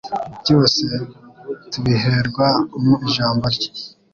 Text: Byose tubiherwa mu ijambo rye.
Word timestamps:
Byose 0.41 0.83
tubiherwa 1.71 2.47
mu 2.83 2.93
ijambo 3.07 3.45
rye. 3.55 3.69